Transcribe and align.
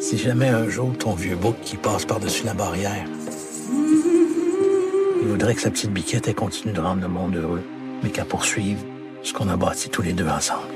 Si 0.00 0.16
jamais 0.16 0.48
un 0.48 0.68
jour 0.68 0.96
ton 0.96 1.12
vieux 1.12 1.36
bouc 1.36 1.56
qui 1.60 1.76
passe 1.76 2.06
par-dessus 2.06 2.44
la 2.46 2.54
barrière, 2.54 3.04
il 5.20 5.28
voudrait 5.28 5.54
que 5.54 5.60
sa 5.60 5.70
petite 5.70 5.92
biquette 5.92 6.28
elle 6.28 6.34
continue 6.34 6.72
de 6.72 6.80
rendre 6.80 7.02
le 7.02 7.08
monde 7.08 7.36
heureux, 7.36 7.62
mais 8.02 8.08
qu'elle 8.08 8.24
poursuive 8.24 8.78
ce 9.22 9.34
qu'on 9.34 9.48
a 9.48 9.56
bâti 9.56 9.90
tous 9.90 10.02
les 10.02 10.14
deux 10.14 10.26
ensemble. 10.26 10.68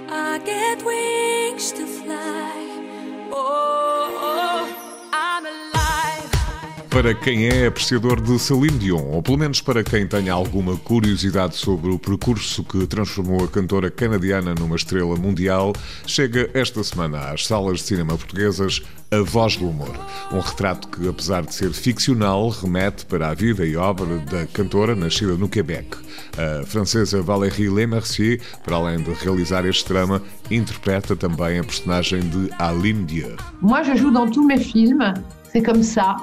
Para 6.92 7.14
quem 7.14 7.46
é 7.46 7.66
apreciador 7.68 8.20
de 8.20 8.38
Celine 8.38 8.78
Dion, 8.78 9.02
ou 9.12 9.22
pelo 9.22 9.38
menos 9.38 9.62
para 9.62 9.82
quem 9.82 10.06
tenha 10.06 10.34
alguma 10.34 10.76
curiosidade 10.76 11.56
sobre 11.56 11.90
o 11.90 11.98
percurso 11.98 12.62
que 12.62 12.86
transformou 12.86 13.42
a 13.42 13.48
cantora 13.48 13.90
canadiana 13.90 14.54
numa 14.54 14.76
estrela 14.76 15.16
mundial, 15.16 15.72
chega 16.06 16.50
esta 16.52 16.84
semana 16.84 17.30
às 17.30 17.46
salas 17.46 17.78
de 17.78 17.84
cinema 17.84 18.14
portuguesas 18.18 18.82
A 19.10 19.22
Voz 19.22 19.56
do 19.56 19.70
Humor. 19.70 19.96
Um 20.30 20.40
retrato 20.40 20.86
que, 20.88 21.08
apesar 21.08 21.46
de 21.46 21.54
ser 21.54 21.72
ficcional, 21.72 22.50
remete 22.50 23.06
para 23.06 23.30
a 23.30 23.34
vida 23.34 23.64
e 23.64 23.74
obra 23.74 24.18
da 24.18 24.46
cantora 24.48 24.94
nascida 24.94 25.32
no 25.32 25.48
Quebec. 25.48 25.96
A 26.36 26.66
francesa 26.66 27.22
Valérie 27.22 27.70
Lemercier, 27.70 28.38
para 28.62 28.76
além 28.76 29.02
de 29.02 29.14
realizar 29.14 29.64
este 29.64 29.88
drama, 29.88 30.20
interpreta 30.50 31.16
também 31.16 31.58
a 31.58 31.64
personagem 31.64 32.20
de 32.20 32.50
Aline 32.58 33.04
Dieu. 33.04 33.34
Moi, 33.62 33.82
je 33.82 33.96
joue 33.96 34.12
dans 34.12 34.30
tous 34.30 34.44
mes 34.44 34.62
films. 34.62 35.14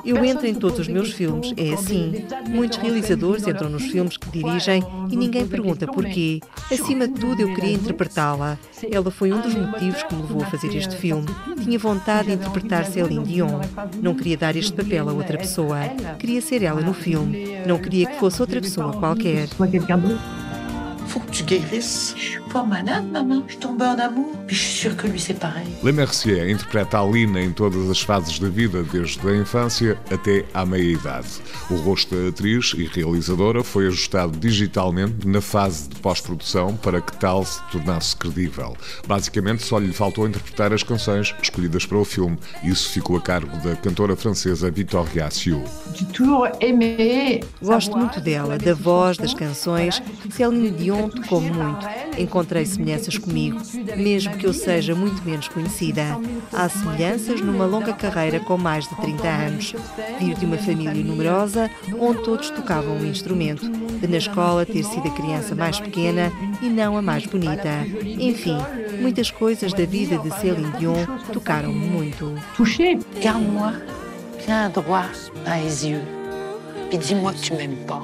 Eu 0.04 0.24
entro 0.26 0.48
em 0.48 0.56
todos 0.56 0.80
os 0.80 0.88
meus 0.88 1.12
filmes, 1.12 1.54
é 1.56 1.74
assim. 1.74 2.26
Muitos 2.50 2.78
realizadores 2.80 3.48
entram 3.48 3.70
nos 3.70 3.84
filmes 3.84 4.18
que 4.18 4.30
dirigem 4.30 4.84
e 5.12 5.16
ninguém 5.16 5.46
pergunta 5.48 5.86
porquê. 5.86 6.40
Acima 6.72 7.08
de 7.08 7.14
tudo, 7.20 7.42
eu 7.42 7.54
queria 7.54 7.74
interpretá-la. 7.74 8.58
Ela 8.92 9.12
foi 9.12 9.32
um 9.32 9.40
dos 9.40 9.54
motivos 9.54 10.02
que 10.04 10.16
me 10.16 10.22
levou 10.24 10.42
a 10.42 10.48
fazer 10.48 10.76
este 10.76 10.96
filme. 10.96 11.28
Tinha 11.64 11.78
vontade 11.78 12.30
de 12.30 12.34
interpretar 12.34 12.86
Céline 12.86 13.24
Dion. 13.24 13.60
Não 14.02 14.16
queria 14.16 14.38
dar 14.38 14.56
este 14.56 14.74
papel 14.74 15.10
a 15.10 15.14
outra 15.14 15.38
pessoa. 15.38 15.78
Queria 16.18 16.42
ser 16.42 16.64
ela 16.64 16.82
no 16.82 16.94
filme. 16.94 17.60
Não 17.68 17.78
queria 17.78 18.08
que 18.08 18.18
fosse 18.18 18.42
outra 18.42 18.60
pessoa 18.60 18.94
qualquer. 18.94 19.48
Faut 21.10 21.20
que 21.22 21.32
tu 21.32 21.44
guérisses. 21.44 22.14
Je 22.16 22.22
suis 22.22 22.40
pas 22.54 22.62
malade, 22.62 23.06
maman. 23.12 23.42
Je 23.48 23.58
tombe 23.58 23.82
en 23.82 23.98
amour. 23.98 24.32
Puis 24.46 24.56
je 24.56 24.62
suis 24.62 24.80
sûre 24.82 24.96
que 24.96 25.08
lui, 25.08 25.20
c'est 25.20 25.34
pareil. 25.34 25.66
Lemercier 25.84 26.52
interpreta 26.52 27.00
a 27.00 27.02
Aline 27.02 27.36
em 27.40 27.52
todas 27.52 27.90
as 27.90 28.00
fases 28.00 28.38
da 28.38 28.48
vida, 28.48 28.84
desde 28.84 29.28
a 29.28 29.36
infância 29.36 29.98
até 30.12 30.46
à 30.54 30.64
meia-idade. 30.68 31.28
O 31.72 31.78
rosto 31.78 32.14
da 32.14 32.30
atriz 32.30 32.76
e 32.78 32.86
realizadora 32.86 33.64
foi 33.64 33.88
ajustado 33.88 34.38
digitalmente 34.38 35.28
na 35.28 35.42
fase 35.42 35.90
de 35.90 35.96
pós-produção 35.96 36.76
para 36.76 37.02
que 37.02 37.18
tal 37.18 37.44
se 37.44 37.60
tornasse 37.72 38.16
credível. 38.16 38.78
Basicamente, 39.08 39.64
só 39.64 39.80
lhe 39.80 39.92
faltou 39.92 40.28
interpretar 40.28 40.72
as 40.72 40.84
canções 40.84 41.34
escolhidas 41.42 41.88
para 41.88 41.98
o 41.98 42.06
filme. 42.06 42.38
Isso 42.64 42.88
ficou 42.92 43.18
a 43.18 43.22
cargo 43.22 43.58
da 43.68 43.76
cantora 43.76 44.16
francesa 44.16 44.70
Victoria 44.70 45.32
Sio. 45.32 45.64
J'ai 45.96 46.06
toujours 46.06 46.52
aimé. 46.62 47.40
Gosto 47.64 47.98
muito 47.98 48.22
dela, 48.22 48.60
da 48.60 48.76
voz, 48.76 49.18
das 49.18 49.34
canções. 49.34 50.04
Céline 50.30 50.70
Dion 50.70 50.99
tocou-me 51.08 51.52
muito. 51.52 51.88
Encontrei 52.18 52.66
semelhanças 52.66 53.18
comigo, 53.18 53.60
mesmo 53.96 54.36
que 54.36 54.46
eu 54.46 54.54
seja 54.54 54.96
muito 54.96 55.24
menos 55.24 55.48
conhecida. 55.48 56.04
Há 56.52 56.68
semelhanças 56.68 57.40
numa 57.42 57.66
longa 57.66 57.94
carreira 57.94 58.40
com 58.40 58.58
mais 58.58 58.88
de 58.90 58.96
30 58.98 59.28
anos. 59.28 59.76
Vir 60.20 60.36
de 60.36 60.46
uma 60.46 60.58
família 60.58 61.04
numerosa, 61.04 61.70
onde 62.00 62.24
todos 62.24 62.50
tocavam 62.50 62.98
um 62.98 63.06
instrumento. 63.06 63.70
De 63.70 64.08
na 64.08 64.18
escola 64.18 64.66
ter 64.66 64.84
sido 64.84 65.08
a 65.08 65.12
criança 65.12 65.56
mais 65.56 65.80
pequena 65.80 66.32
e 66.62 66.66
não 66.66 66.98
a 66.98 67.02
mais 67.02 67.26
bonita. 67.26 67.70
Enfim, 68.04 68.58
muitas 69.00 69.30
coisas 69.32 69.72
da 69.72 69.86
vida 69.86 70.18
de 70.18 70.30
Céline 70.40 70.72
Dion 70.78 71.06
tocaram-me 71.32 71.88
muito. 71.88 72.34
touché. 72.58 72.98
Regarde-moi. 73.16 73.74
Viens 74.46 74.70
droit 74.70 75.06
dans 75.46 75.64
les 75.64 75.86
yeux. 75.88 76.02
Puis 76.90 76.98
dis-moi 76.98 77.34
que 77.34 77.40
tu 77.40 77.54
m'aimes 77.54 77.86
pas. 77.86 78.02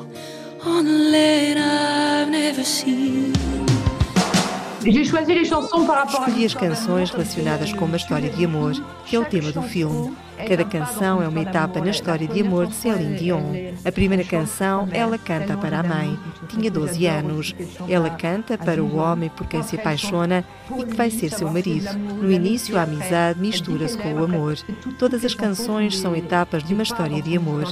Escolhi 6.07 6.45
as 6.45 6.53
canções 6.55 7.11
relacionadas 7.11 7.71
com 7.73 7.85
uma 7.85 7.97
história 7.97 8.31
de 8.31 8.45
amor, 8.45 8.73
que 9.05 9.15
é 9.15 9.19
o 9.19 9.25
tema 9.25 9.51
do 9.51 9.61
filme. 9.61 10.15
Cada 10.47 10.65
canção 10.65 11.23
é 11.23 11.27
uma 11.27 11.41
etapa 11.41 11.79
na 11.79 11.89
história 11.89 12.27
de 12.27 12.41
amor 12.41 12.67
de 12.67 12.75
Céline 12.75 13.15
Dion. 13.15 13.53
A 13.85 13.91
primeira 13.91 14.23
canção, 14.23 14.87
ela 14.91 15.17
canta 15.17 15.55
para 15.55 15.79
a 15.79 15.83
mãe. 15.83 16.19
Tinha 16.49 16.69
12 16.69 17.05
anos. 17.07 17.55
Ela 17.87 18.09
canta 18.09 18.57
para 18.57 18.83
o 18.83 18.97
homem 18.97 19.29
por 19.29 19.47
quem 19.47 19.63
se 19.63 19.75
apaixona 19.75 20.43
e 20.77 20.83
que 20.83 20.95
vai 20.95 21.09
ser 21.09 21.29
seu 21.31 21.49
marido. 21.49 21.93
No 21.97 22.31
início, 22.31 22.77
a 22.77 22.83
amizade 22.83 23.39
mistura-se 23.39 23.97
com 23.97 24.13
o 24.13 24.23
amor. 24.23 24.57
Todas 24.99 25.23
as 25.23 25.33
canções 25.33 25.97
são 25.97 26.15
etapas 26.15 26.63
de 26.63 26.73
uma 26.73 26.83
história 26.83 27.21
de 27.21 27.37
amor. 27.37 27.65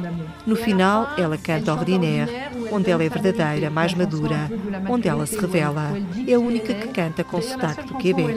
No 0.46 0.56
final, 0.56 1.10
ela 1.18 1.38
canta 1.38 1.74
Ordinaire, 1.74 2.32
onde 2.74 2.90
ela 2.90 3.04
é 3.04 3.10
verdadeira, 3.10 3.70
mais 3.70 3.94
madura, 3.94 4.50
onde 4.90 5.08
ela 5.08 5.26
se 5.26 5.38
revela. 5.40 5.92
É 6.28 6.34
a 6.34 6.40
única 6.40 6.74
que 6.74 6.88
canta 6.88 7.24
com 7.24 7.42
sotaque 7.42 7.88
do 7.88 7.96
Quebec. 7.96 8.36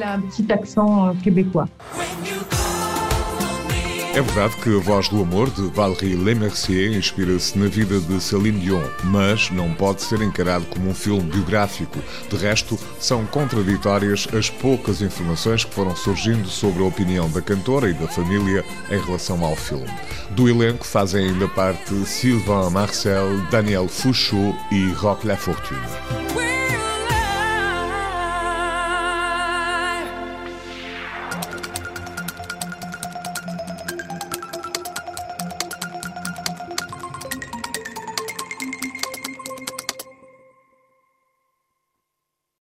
É 4.16 4.22
verdade 4.22 4.56
que 4.56 4.75
a 4.75 4.81
voz 4.81 5.10
do 5.10 5.21
amor 5.21 5.50
de 5.50 5.60
Valérie 5.69 6.16
Lemercier 6.16 6.97
inspira-se 6.97 7.59
na 7.59 7.66
vida 7.66 8.00
de 8.00 8.19
Céline 8.19 8.60
Dion, 8.60 8.82
mas 9.04 9.50
não 9.50 9.75
pode 9.75 10.00
ser 10.00 10.22
encarado 10.22 10.65
como 10.65 10.88
um 10.88 10.94
filme 10.94 11.31
biográfico. 11.31 11.99
De 12.31 12.34
resto, 12.34 12.78
são 12.99 13.27
contraditórias 13.27 14.27
as 14.32 14.49
poucas 14.49 15.03
informações 15.03 15.66
que 15.66 15.75
foram 15.75 15.94
surgindo 15.94 16.49
sobre 16.49 16.82
a 16.82 16.87
opinião 16.87 17.28
da 17.31 17.43
cantora 17.43 17.91
e 17.91 17.93
da 17.93 18.09
família 18.09 18.65
em 18.91 18.99
relação 18.99 19.44
ao 19.44 19.54
filme. 19.54 19.93
Do 20.31 20.48
elenco 20.48 20.87
fazem 20.87 21.27
ainda 21.28 21.47
parte 21.48 21.94
Sylvain 22.06 22.71
Marcel, 22.71 23.38
Daniel 23.50 23.87
Fouchot 23.87 24.56
e 24.72 24.93
Roque 24.93 25.27
Lafortune. 25.27 26.46